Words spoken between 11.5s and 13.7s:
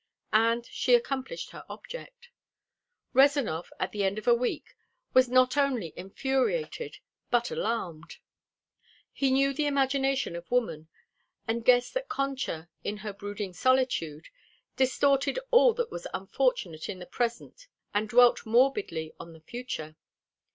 guessed that Concha, in her brooding